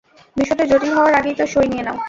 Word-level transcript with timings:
বিষয়টা 0.37 0.65
জটিল 0.65 0.91
হওয়ার 0.93 1.13
আগেই 1.13 1.35
তার 1.35 1.49
সঁই 1.53 1.67
নিয়ে 1.71 1.83
নাও। 1.83 1.97